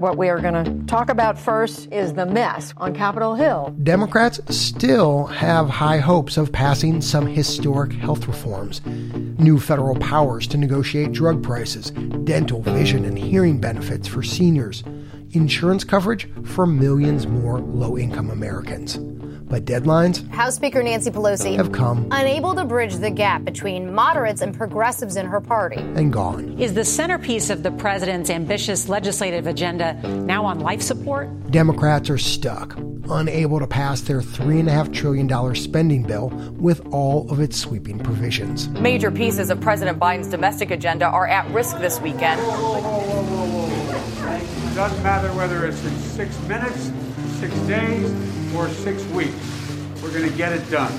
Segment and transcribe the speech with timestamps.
[0.00, 3.76] What we are going to talk about first is the mess on Capitol Hill.
[3.82, 10.56] Democrats still have high hopes of passing some historic health reforms new federal powers to
[10.56, 11.90] negotiate drug prices,
[12.24, 14.82] dental, vision, and hearing benefits for seniors,
[15.32, 18.98] insurance coverage for millions more low income Americans.
[19.50, 24.40] But deadlines House Speaker Nancy Pelosi have come unable to bridge the gap between moderates
[24.42, 25.80] and progressives in her party.
[25.80, 26.56] and gone.
[26.60, 31.28] Is the centerpiece of the president's ambitious legislative agenda now on life support?
[31.50, 32.78] Democrats are stuck,
[33.10, 38.68] unable to pass their $3.5 trillion spending bill with all of its sweeping provisions.
[38.68, 42.40] Major pieces of President Biden's domestic agenda are at risk this weekend.
[42.40, 42.44] It
[44.76, 46.92] doesn't matter whether it's in six minutes,
[47.40, 48.08] six days,
[48.54, 49.34] or six weeks.
[50.02, 50.92] We're going to get it done.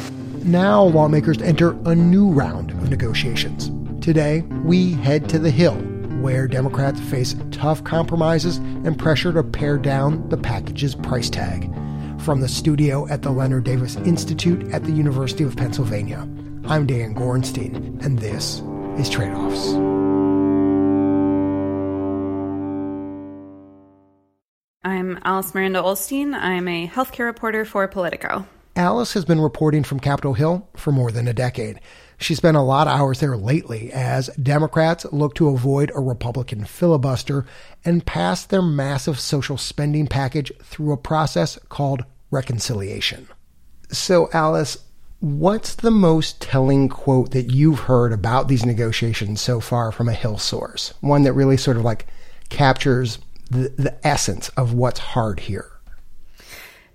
[0.44, 3.72] Now, lawmakers enter a new round of negotiations.
[4.04, 5.76] Today, we head to the Hill,
[6.22, 11.72] where Democrats face tough compromises and pressure to pare down the package's price tag.
[12.22, 16.28] From the studio at the Leonard Davis Institute at the University of Pennsylvania,
[16.66, 18.62] I'm Dan Gorenstein, and this
[19.00, 20.11] is Trade Offs.
[25.24, 26.34] Alice Miranda Ollstein.
[26.34, 28.46] I'm a healthcare reporter for Politico.
[28.76, 31.80] Alice has been reporting from Capitol Hill for more than a decade.
[32.18, 36.64] She spent a lot of hours there lately as Democrats look to avoid a Republican
[36.66, 37.46] filibuster
[37.84, 43.28] and pass their massive social spending package through a process called reconciliation.
[43.92, 44.78] So, Alice,
[45.20, 50.14] what's the most telling quote that you've heard about these negotiations so far from a
[50.14, 50.94] Hill source?
[51.02, 52.08] One that really sort of like
[52.50, 53.18] captures
[53.52, 55.68] the, the essence of what's hard here.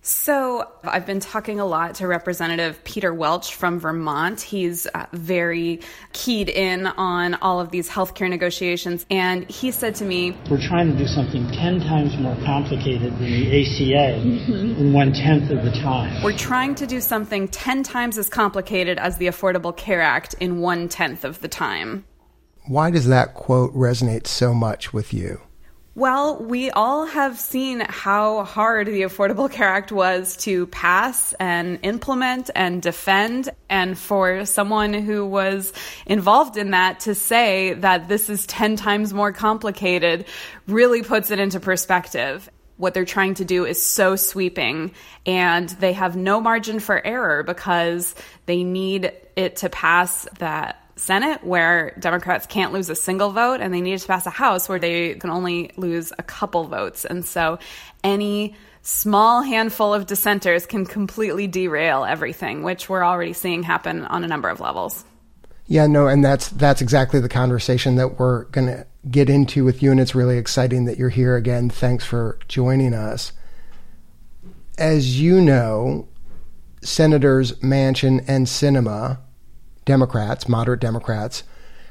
[0.09, 4.41] So, I've been talking a lot to Representative Peter Welch from Vermont.
[4.41, 5.81] He's uh, very
[6.13, 9.05] keyed in on all of these healthcare negotiations.
[9.11, 13.19] And he said to me, We're trying to do something 10 times more complicated than
[13.19, 16.23] the ACA in one tenth of the time.
[16.23, 20.61] We're trying to do something 10 times as complicated as the Affordable Care Act in
[20.61, 22.05] one tenth of the time.
[22.69, 25.41] Why does that quote resonate so much with you?
[25.97, 31.79] Well, we all have seen how hard the Affordable Care Act was to pass and
[31.83, 33.49] implement and defend.
[33.71, 35.73] And for someone who was
[36.05, 40.27] involved in that to say that this is 10 times more complicated
[40.67, 42.51] really puts it into perspective.
[42.77, 44.93] What they're trying to do is so sweeping,
[45.25, 48.15] and they have no margin for error because
[48.45, 53.73] they need it to pass that Senate where Democrats can't lose a single vote, and
[53.73, 57.05] they need to pass a House where they can only lose a couple votes.
[57.05, 57.59] And so
[58.03, 64.25] any small handful of dissenters can completely derail everything, which we're already seeing happen on
[64.25, 65.05] a number of levels.
[65.67, 69.83] Yeah, no, and that's that's exactly the conversation that we're going to get into with
[69.83, 71.69] you, and it's really exciting that you're here again.
[71.69, 73.33] Thanks for joining us.
[74.79, 76.07] As you know,
[76.83, 79.19] Senators Manchin and Sinema,
[79.87, 81.45] Democrats, moderate Democrats,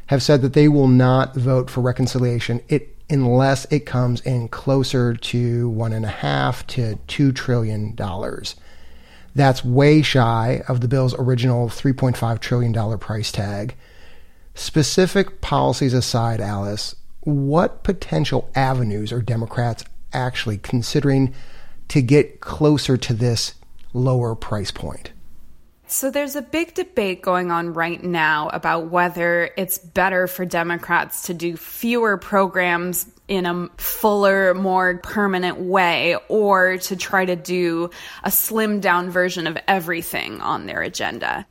[0.08, 5.16] have said that they will not vote for reconciliation it, unless it comes in closer
[5.16, 8.56] to one and a half to two trillion dollars.
[9.34, 13.76] That's way shy of the bill's original $3.5 trillion price tag.
[14.54, 21.34] Specific policies aside, Alice, what potential avenues are Democrats actually considering
[21.90, 23.56] to get closer to this
[23.94, 25.12] lower price point?
[25.88, 31.24] So there's a big debate going on right now about whether it's better for Democrats
[31.24, 37.92] to do fewer programs in a fuller, more permanent way or to try to do
[38.24, 41.46] a slimmed down version of everything on their agenda.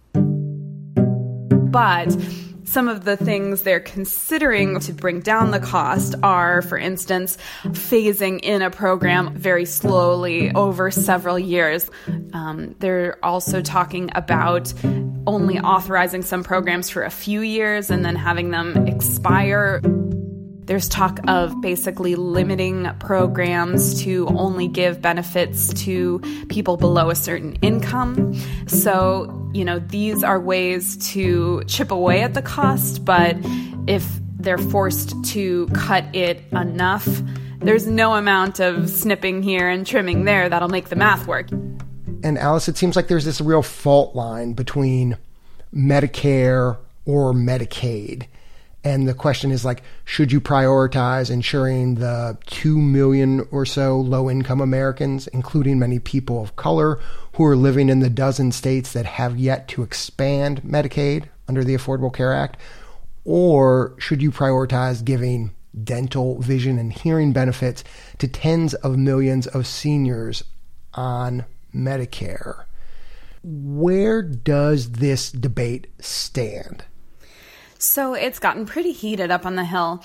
[1.71, 2.17] But
[2.65, 8.41] some of the things they're considering to bring down the cost are, for instance, phasing
[8.43, 11.91] in a program very slowly over several years.
[12.33, 14.73] Um, they're also talking about
[15.27, 19.81] only authorizing some programs for a few years and then having them expire.
[20.67, 27.57] There's talk of basically limiting programs to only give benefits to people below a certain
[27.57, 28.35] income.
[28.67, 33.37] So, you know, these are ways to chip away at the cost, but
[33.87, 34.09] if
[34.39, 37.07] they're forced to cut it enough,
[37.59, 41.51] there's no amount of snipping here and trimming there that'll make the math work.
[42.23, 45.19] And Alice, it seems like there's this real fault line between
[45.75, 48.29] Medicare or Medicaid.
[48.85, 54.31] And the question is like, should you prioritize ensuring the 2 million or so low
[54.31, 57.01] income Americans, including many people of color
[57.33, 61.75] who are living in the dozen states that have yet to expand Medicaid under the
[61.75, 62.59] Affordable Care Act?
[63.25, 65.53] Or should you prioritize giving
[65.83, 67.83] dental, vision, and hearing benefits
[68.19, 70.45] to tens of millions of seniors
[70.93, 71.45] on
[71.75, 72.65] Medicare.
[73.43, 76.85] Where does this debate stand?
[77.85, 80.03] So it's gotten pretty heated up on the Hill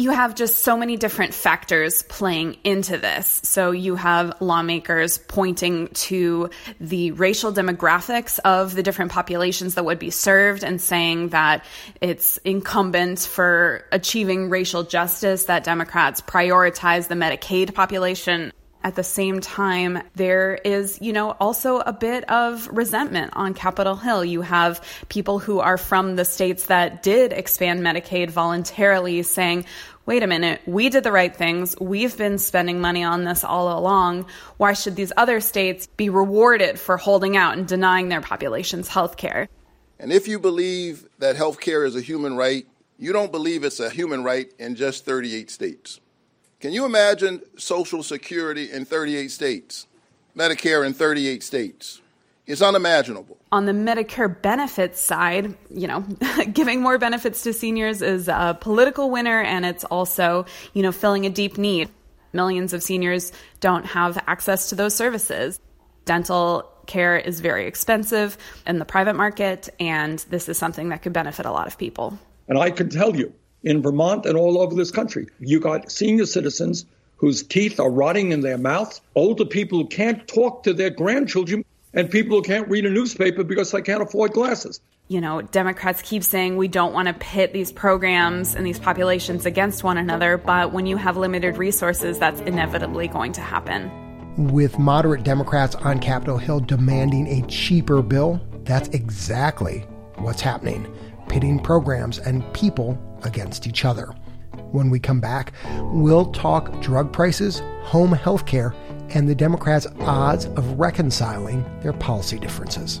[0.00, 3.40] you have just so many different factors playing into this.
[3.44, 6.48] So you have lawmakers pointing to
[6.80, 11.66] the racial demographics of the different populations that would be served and saying that
[12.00, 19.40] it's incumbent for achieving racial justice that Democrats prioritize the Medicaid population at the same
[19.40, 24.24] time, there is, you know, also a bit of resentment on Capitol Hill.
[24.24, 29.66] You have people who are from the states that did expand Medicaid voluntarily saying,
[30.06, 31.78] wait a minute, we did the right things.
[31.80, 34.26] We've been spending money on this all along.
[34.56, 39.16] Why should these other states be rewarded for holding out and denying their populations health
[39.16, 39.48] care?
[39.98, 42.66] And if you believe that health care is a human right,
[42.98, 46.00] you don't believe it's a human right in just 38 states.
[46.60, 49.86] Can you imagine Social Security in 38 states,
[50.36, 52.02] Medicare in 38 states?
[52.46, 53.38] It's unimaginable.
[53.50, 56.00] On the Medicare benefits side, you know,
[56.52, 61.24] giving more benefits to seniors is a political winner and it's also, you know, filling
[61.24, 61.88] a deep need.
[62.34, 65.58] Millions of seniors don't have access to those services.
[66.04, 68.36] Dental care is very expensive
[68.66, 72.18] in the private market, and this is something that could benefit a lot of people.
[72.48, 75.26] And I can tell you, in Vermont and all over this country.
[75.38, 76.86] You got senior citizens
[77.16, 81.64] whose teeth are rotting in their mouths, older people who can't talk to their grandchildren,
[81.92, 84.80] and people who can't read a newspaper because they can't afford glasses.
[85.08, 89.44] You know, Democrats keep saying we don't want to pit these programs and these populations
[89.44, 93.90] against one another, but when you have limited resources, that's inevitably going to happen.
[94.36, 99.80] With moderate Democrats on Capitol Hill demanding a cheaper bill, that's exactly
[100.16, 100.86] what's happening
[101.30, 104.06] pitting programs and people against each other.
[104.72, 105.52] When we come back,
[105.92, 108.74] we'll talk drug prices, home health care,
[109.10, 113.00] and the Democrats' odds of reconciling their policy differences.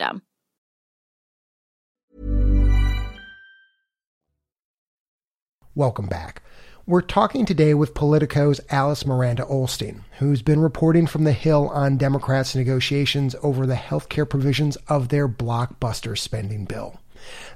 [0.01, 0.21] system.
[5.73, 6.41] Welcome back.
[6.85, 11.97] We're talking today with Politico's Alice Miranda Ollstein, who's been reporting from the Hill on
[11.97, 16.99] Democrats' negotiations over the health care provisions of their blockbuster spending bill.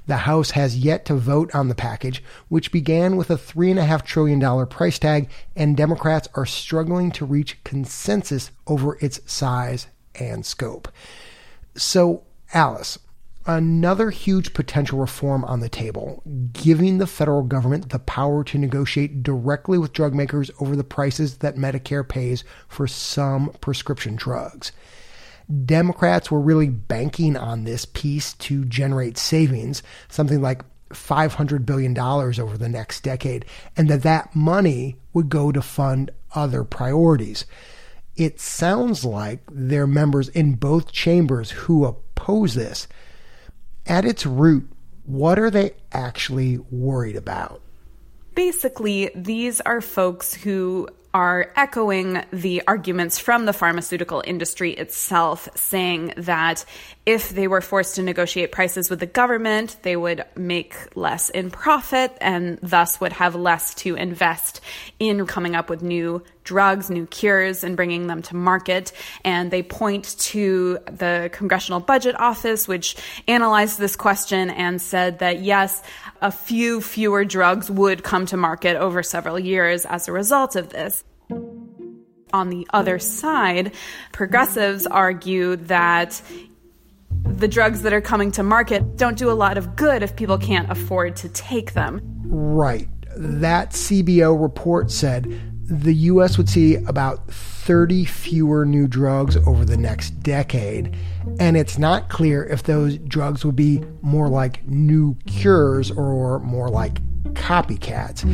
[0.06, 4.66] The House has yet to vote on the package, which began with a $3.5 trillion
[4.68, 10.88] price tag, and Democrats are struggling to reach consensus over its size and scope.
[11.74, 12.22] So,
[12.54, 12.98] Alice,
[13.46, 16.22] another huge potential reform on the table,
[16.52, 21.38] giving the federal government the power to negotiate directly with drug makers over the prices
[21.38, 24.72] that Medicare pays for some prescription drugs.
[25.64, 32.58] Democrats were really banking on this piece to generate savings, something like $500 billion over
[32.58, 33.44] the next decade,
[33.76, 37.44] and that that money would go to fund other priorities.
[38.16, 42.88] It sounds like there are members in both chambers who oppose this.
[43.84, 44.68] At its root,
[45.04, 47.60] what are they actually worried about?
[48.34, 56.12] Basically, these are folks who are echoing the arguments from the pharmaceutical industry itself, saying
[56.16, 56.64] that
[57.06, 61.52] if they were forced to negotiate prices with the government, they would make less in
[61.52, 64.60] profit and thus would have less to invest
[64.98, 68.92] in coming up with new drugs, new cures, and bringing them to market.
[69.24, 72.96] And they point to the Congressional Budget Office, which
[73.28, 75.80] analyzed this question and said that yes,
[76.20, 80.70] a few fewer drugs would come to market over several years as a result of
[80.70, 81.04] this.
[82.32, 83.72] On the other side,
[84.10, 86.20] progressives argue that
[87.36, 90.38] the drugs that are coming to market don't do a lot of good if people
[90.38, 92.00] can't afford to take them.
[92.24, 92.88] Right.
[93.16, 99.76] That CBO report said the US would see about 30 fewer new drugs over the
[99.76, 100.96] next decade.
[101.40, 106.68] And it's not clear if those drugs would be more like new cures or more
[106.68, 107.00] like
[107.32, 108.24] copycats.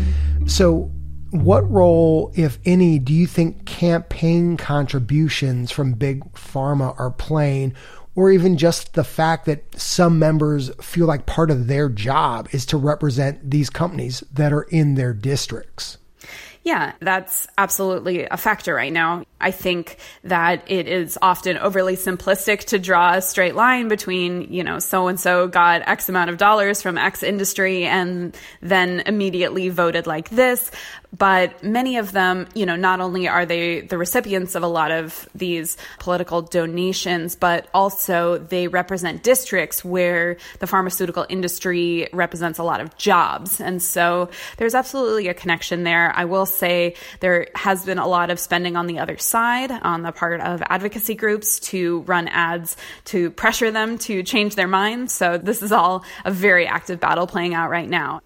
[0.48, 0.90] So,
[1.30, 7.74] what role, if any, do you think campaign contributions from big pharma are playing?
[8.14, 12.66] Or even just the fact that some members feel like part of their job is
[12.66, 15.96] to represent these companies that are in their districts?
[16.64, 19.24] Yeah, that's absolutely a factor right now.
[19.42, 24.62] I think that it is often overly simplistic to draw a straight line between, you
[24.62, 29.68] know, so and so got X amount of dollars from X industry and then immediately
[29.68, 30.70] voted like this.
[31.16, 34.90] But many of them, you know, not only are they the recipients of a lot
[34.90, 42.62] of these political donations, but also they represent districts where the pharmaceutical industry represents a
[42.62, 43.60] lot of jobs.
[43.60, 46.12] And so there's absolutely a connection there.
[46.16, 50.02] I will say there has been a lot of spending on the other side on
[50.02, 55.12] the part of advocacy groups to run ads to pressure them to change their minds.
[55.12, 58.20] So this is all a very active battle playing out right now.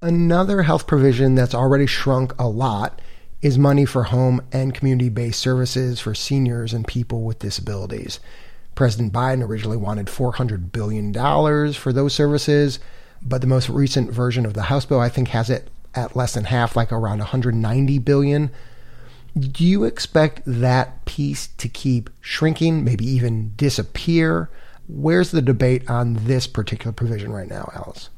[0.00, 3.00] Another health provision that's already shrunk a lot
[3.40, 8.20] is money for home and community based services for seniors and people with disabilities.
[8.74, 11.12] President Biden originally wanted $400 billion
[11.72, 12.78] for those services,
[13.20, 16.34] but the most recent version of the House bill, I think, has it at less
[16.34, 18.50] than half, like around 190 billion.
[19.38, 24.50] Do you expect that piece to keep shrinking, maybe even disappear?
[24.88, 28.10] Where's the debate on this particular provision right now, Alice?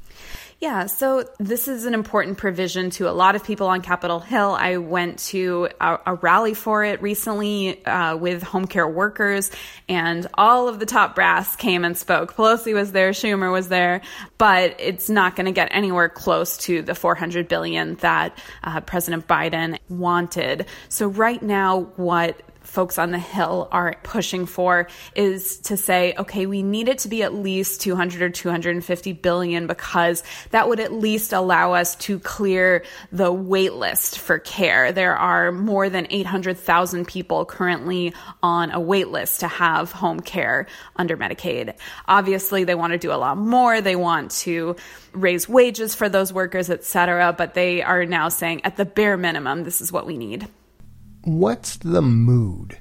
[0.64, 4.56] Yeah, so this is an important provision to a lot of people on Capitol Hill.
[4.58, 9.50] I went to a, a rally for it recently uh, with home care workers,
[9.90, 12.34] and all of the top brass came and spoke.
[12.34, 14.00] Pelosi was there, Schumer was there,
[14.38, 19.28] but it's not going to get anywhere close to the 400 billion that uh, President
[19.28, 20.64] Biden wanted.
[20.88, 26.46] So right now, what folks on the Hill are pushing for is to say, okay,
[26.46, 30.92] we need it to be at least 200 or 250 billion because that would at
[30.92, 34.92] least allow us to clear the wait list for care.
[34.92, 40.66] There are more than 800,000 people currently on a wait list to have home care
[40.96, 41.74] under Medicaid.
[42.06, 43.80] Obviously, they want to do a lot more.
[43.80, 44.76] They want to
[45.12, 49.16] raise wages for those workers, et cetera, but they are now saying at the bare
[49.16, 50.48] minimum, this is what we need
[51.24, 52.78] what's the mood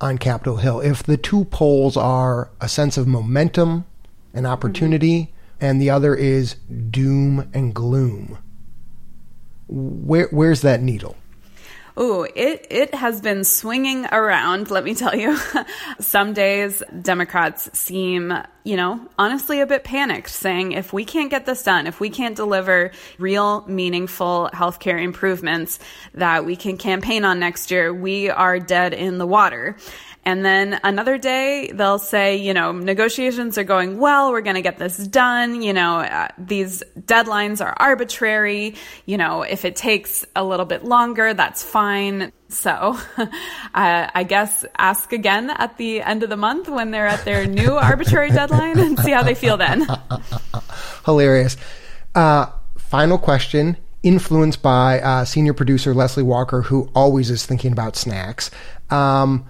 [0.00, 0.80] on Capitol Hill?
[0.80, 3.84] If the two poles are a sense of momentum
[4.34, 5.64] and opportunity, mm-hmm.
[5.64, 6.54] and the other is
[6.90, 8.38] doom and gloom,
[9.68, 11.16] where where's that needle?
[11.98, 15.38] Ooh, it, it has been swinging around, let me tell you.
[16.00, 18.34] Some days Democrats seem,
[18.64, 22.10] you know, honestly a bit panicked, saying if we can't get this done, if we
[22.10, 25.78] can't deliver real, meaningful healthcare improvements
[26.12, 29.78] that we can campaign on next year, we are dead in the water.
[30.26, 34.32] And then another day, they'll say, you know, negotiations are going well.
[34.32, 35.62] We're going to get this done.
[35.62, 38.74] You know, uh, these deadlines are arbitrary.
[39.06, 42.32] You know, if it takes a little bit longer, that's fine.
[42.48, 42.72] So
[43.16, 43.28] uh,
[43.72, 47.74] I guess ask again at the end of the month when they're at their new
[47.76, 49.86] arbitrary deadline and see how they feel then.
[51.04, 51.56] Hilarious.
[52.16, 57.94] Uh, final question influenced by uh, senior producer Leslie Walker, who always is thinking about
[57.94, 58.50] snacks.
[58.90, 59.46] Um,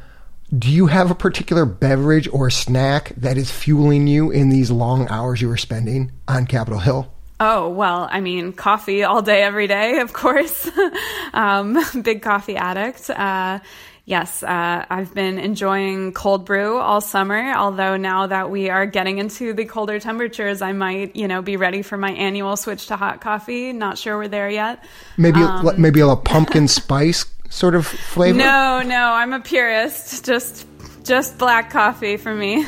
[0.57, 5.09] do you have a particular beverage or snack that is fueling you in these long
[5.09, 7.13] hours you are spending on Capitol Hill?
[7.39, 10.71] Oh, well, I mean, coffee all day, every day, of course.
[11.35, 13.11] um, big coffee addict.
[13.11, 13.59] Uh,
[14.07, 17.53] yes, uh, I've been enjoying cold brew all summer.
[17.55, 21.59] Although now that we are getting into the colder temperatures, I might, you know, be
[21.59, 23.75] ready for my annual switch to hot coffee.
[23.75, 24.83] Not sure we're there yet.
[25.19, 28.39] Maybe, um, maybe a pumpkin spice sort of flavor?
[28.39, 30.25] No, no, I'm a purist.
[30.25, 30.67] Just
[31.05, 32.67] just black coffee for me.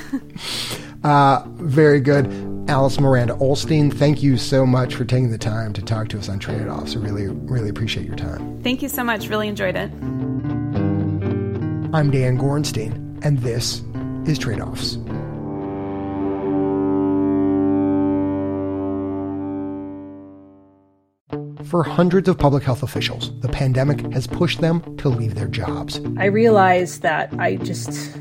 [1.04, 2.26] uh, very good.
[2.68, 6.28] Alice Miranda Ollstein, thank you so much for taking the time to talk to us
[6.28, 6.94] on Trade Offs.
[6.94, 8.62] I really, really appreciate your time.
[8.62, 9.28] Thank you so much.
[9.28, 9.90] Really enjoyed it.
[11.94, 13.82] I'm Dan Gorenstein, and this
[14.26, 14.98] is Trade Offs.
[21.64, 26.00] For hundreds of public health officials, the pandemic has pushed them to leave their jobs.
[26.16, 28.12] I realized that I just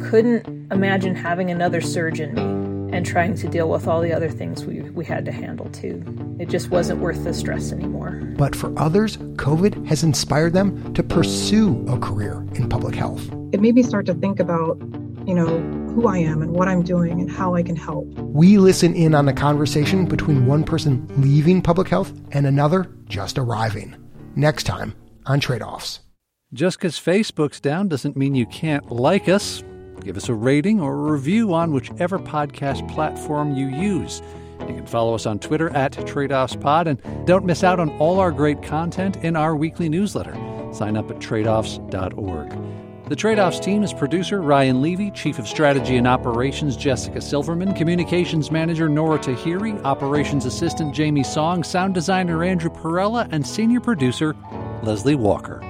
[0.00, 4.28] couldn't imagine having another surge in me and trying to deal with all the other
[4.28, 6.04] things we, we had to handle too.
[6.38, 8.20] It just wasn't worth the stress anymore.
[8.36, 13.30] But for others, COVID has inspired them to pursue a career in public health.
[13.52, 14.78] It made me start to think about,
[15.26, 15.46] you know,
[15.94, 18.06] who I am and what I'm doing and how I can help.
[18.16, 23.36] We listen in on a conversation between one person leaving public health and another just
[23.36, 23.94] arriving.
[24.36, 24.94] Next time
[25.26, 26.00] on trade offs.
[26.54, 29.62] Just because Facebook's down doesn't mean you can't like us.
[30.00, 34.22] Give us a rating or a review on whichever podcast platform you use.
[34.60, 38.32] You can follow us on Twitter at TradeOffsPod and don't miss out on all our
[38.32, 40.32] great content in our weekly newsletter.
[40.72, 42.71] Sign up at tradeoffs.org.
[43.12, 47.74] The Trade Offs team is producer Ryan Levy, Chief of Strategy and Operations Jessica Silverman,
[47.74, 54.34] Communications Manager Nora Tahiri, Operations Assistant Jamie Song, Sound Designer Andrew Perella, and Senior Producer
[54.82, 55.60] Leslie Walker.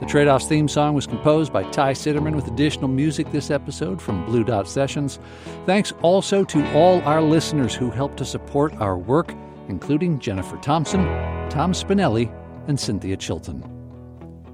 [0.00, 4.02] The Trade Offs theme song was composed by Ty Citerman with additional music this episode
[4.02, 5.20] from Blue Dot Sessions.
[5.64, 9.32] Thanks also to all our listeners who helped to support our work,
[9.68, 11.04] including Jennifer Thompson,
[11.50, 12.34] Tom Spinelli,
[12.66, 13.71] and Cynthia Chilton.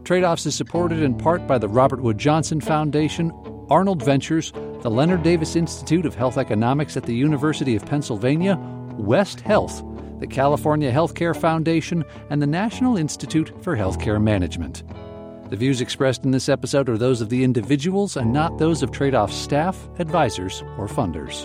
[0.09, 3.31] Trade Offs is supported in part by the Robert Wood Johnson Foundation,
[3.69, 8.59] Arnold Ventures, the Leonard Davis Institute of Health Economics at the University of Pennsylvania,
[8.97, 9.85] West Health,
[10.19, 14.83] the California Healthcare Foundation, and the National Institute for Healthcare Management.
[15.51, 18.91] The views expressed in this episode are those of the individuals and not those of
[18.91, 21.45] Trade Offs staff, advisors, or funders.